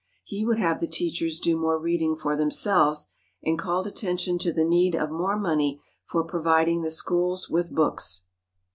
[0.23, 3.09] He would have the teachers do more reading for themselves,
[3.43, 8.23] and called attention to the need of more money for providing the schools with books.